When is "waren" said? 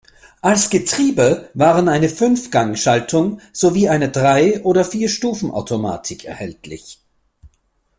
1.53-1.87